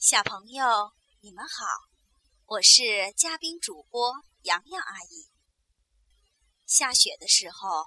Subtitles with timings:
[0.00, 0.64] 小朋友，
[1.20, 1.66] 你们好，
[2.46, 4.14] 我是嘉宾主播
[4.44, 5.28] 洋洋阿姨。
[6.64, 7.84] 下雪的时候，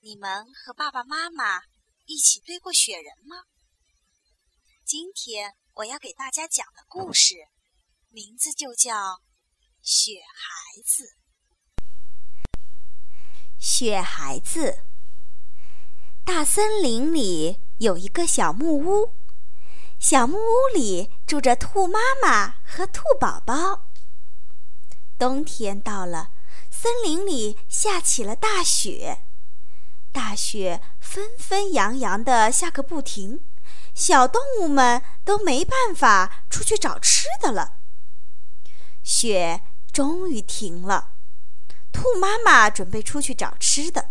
[0.00, 1.64] 你们和爸爸妈妈
[2.06, 3.36] 一起堆过雪人吗？
[4.82, 7.34] 今天我要给大家讲的故事，
[8.08, 8.94] 名字就叫
[9.82, 11.04] 《雪孩子》。
[13.60, 14.78] 雪孩子，
[16.24, 19.12] 大森林里有一个小木屋。
[20.02, 23.84] 小木屋里住着兔妈妈和兔宝宝。
[25.16, 26.30] 冬天到了，
[26.72, 29.22] 森林里下起了大雪，
[30.10, 33.44] 大雪纷纷扬扬的下个不停，
[33.94, 37.74] 小动物们都没办法出去找吃的了。
[39.04, 39.60] 雪
[39.92, 41.10] 终于停了，
[41.92, 44.10] 兔妈妈准备出去找吃的。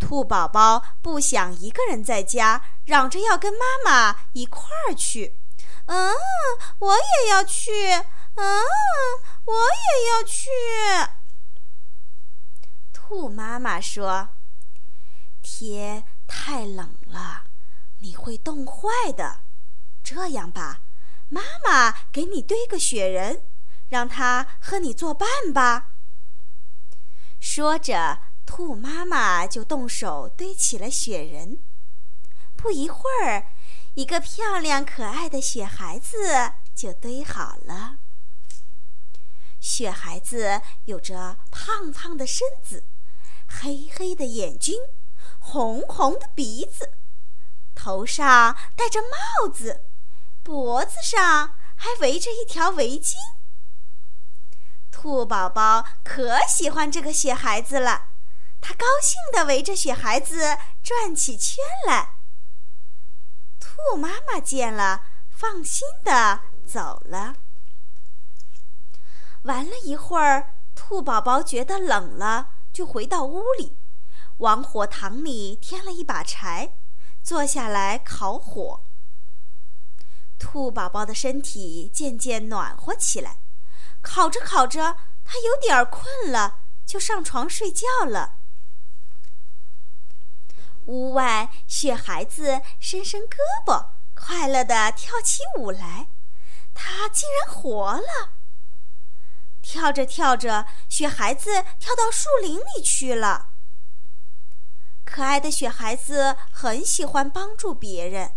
[0.00, 5.38] 兔宝宝不想一个人在家，嚷着要跟妈妈一块儿去。
[5.86, 6.14] 嗯，
[6.78, 7.70] 我也要去。
[8.36, 8.62] 嗯，
[9.44, 10.48] 我也要去。
[12.92, 14.30] 兔妈妈说
[15.42, 17.44] ：“天太冷了，
[18.00, 19.40] 你会冻坏的。
[20.02, 20.80] 这样吧，
[21.28, 23.42] 妈妈给你堆个雪人，
[23.88, 25.90] 让它和你作伴吧。”
[27.38, 28.20] 说着。
[28.46, 31.58] 兔妈妈就动手堆起了雪人，
[32.56, 33.46] 不一会儿，
[33.94, 37.98] 一个漂亮可爱的雪孩子就堆好了。
[39.60, 42.84] 雪孩子有着胖胖的身子，
[43.46, 44.74] 黑黑的眼睛，
[45.38, 46.92] 红红的鼻子，
[47.74, 49.82] 头上戴着帽子，
[50.42, 53.14] 脖子上还围着一条围巾。
[54.90, 58.08] 兔宝宝可喜欢这个雪孩子了。
[58.60, 62.15] 他高兴地围着雪孩子转起圈来。
[63.76, 67.36] 兔妈妈见了，放心的走了。
[69.42, 73.76] 玩了一会儿，兔宝宝觉得冷了，就回到屋里，
[74.38, 76.72] 往火塘里添了一把柴，
[77.22, 78.80] 坐下来烤火。
[80.38, 83.38] 兔宝宝的身体渐渐暖和起来，
[84.02, 88.35] 烤着烤着，他有点困了，就上床睡觉了。
[90.86, 96.08] 屋外，雪孩子伸伸胳膊，快乐地跳起舞来。
[96.74, 98.32] 他竟然活了！
[99.62, 103.48] 跳着跳着，雪孩子跳到树林里去了。
[105.04, 108.32] 可爱的雪孩子很喜欢帮助别人，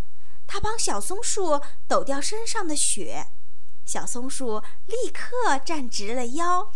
[0.48, 3.28] 他帮小松树抖掉身上的雪，
[3.86, 6.72] 小松树立刻站直了腰。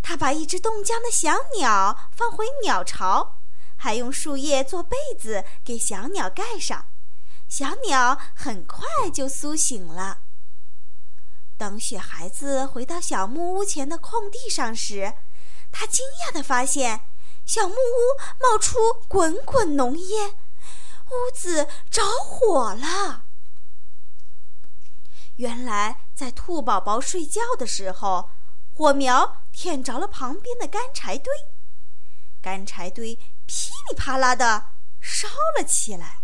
[0.00, 3.37] 他把一只冻僵的小鸟放回鸟巢。
[3.78, 6.86] 还用树叶做被子给小鸟盖上，
[7.48, 10.18] 小鸟很快就苏醒了。
[11.56, 15.14] 等雪孩子回到小木屋前的空地上时，
[15.72, 17.02] 他惊讶地发现
[17.46, 18.78] 小木屋冒出
[19.08, 20.34] 滚滚浓烟，
[21.10, 23.24] 屋子着火了。
[25.36, 28.28] 原来，在兔宝宝睡觉的时候，
[28.74, 31.32] 火苗舔着了旁边的干柴堆，
[32.42, 33.18] 干柴堆。
[33.48, 34.66] 噼里啪啦的
[35.00, 35.26] 烧
[35.56, 36.18] 了起来，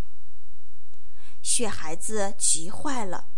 [1.41, 3.29] 雪孩子急坏了：“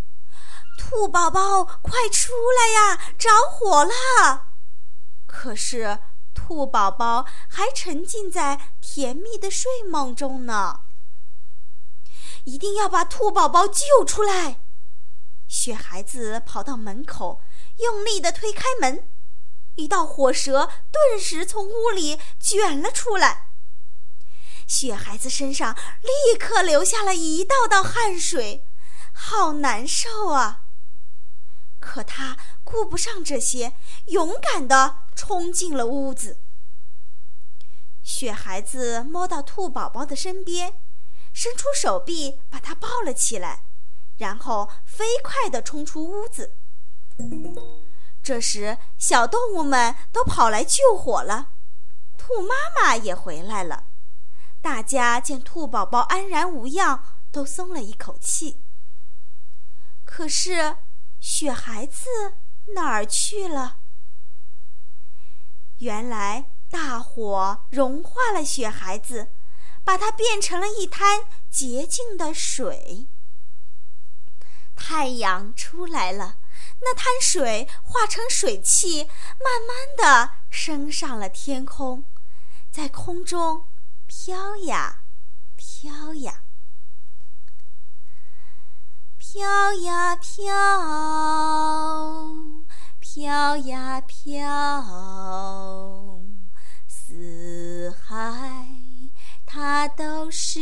[0.76, 3.14] 兔宝宝，快出来呀！
[3.16, 4.48] 着火了！”
[5.28, 6.00] 可是
[6.34, 10.80] 兔宝宝还沉浸在甜蜜的睡梦中呢。
[12.42, 14.58] 一定要把兔宝宝救出来！
[15.46, 17.40] 雪孩子跑到门口，
[17.78, 19.08] 用力的推开门，
[19.76, 23.45] 一道火舌顿时从屋里卷了出来。
[24.66, 28.64] 雪孩子身上立刻流下了一道道汗水，
[29.12, 30.64] 好难受啊！
[31.78, 33.74] 可他顾不上这些，
[34.06, 36.38] 勇敢地冲进了屋子。
[38.02, 40.74] 雪孩子摸到兔宝宝的身边，
[41.32, 43.62] 伸出手臂把他抱了起来，
[44.18, 46.52] 然后飞快地冲出屋子。
[48.22, 51.50] 这时，小动物们都跑来救火了，
[52.18, 53.85] 兔妈妈也回来了。
[54.66, 58.60] 大家见兔宝宝安然无恙，都松了一口气。
[60.04, 60.78] 可是，
[61.20, 62.08] 雪孩子
[62.74, 63.76] 哪儿去了？
[65.78, 69.28] 原来，大火融化了雪孩子，
[69.84, 73.06] 把它变成了一滩洁净的水。
[74.74, 76.38] 太阳出来了，
[76.80, 82.02] 那滩水化成水汽，慢慢的升上了天空，
[82.72, 83.64] 在空中。
[84.18, 85.00] 飘呀，
[85.56, 86.40] 飘呀，
[89.18, 90.52] 飘呀飘，
[92.98, 94.82] 飘呀飘，
[96.88, 98.66] 四海
[99.44, 100.60] 它都是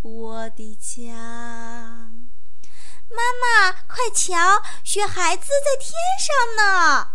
[0.00, 0.98] 我的家。
[3.08, 7.10] 妈妈，快瞧，雪孩子在天上呢！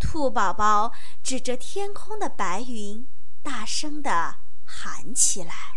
[0.00, 0.92] 兔宝宝
[1.22, 3.06] 指着天空的白云，
[3.44, 5.75] 大声地喊起来。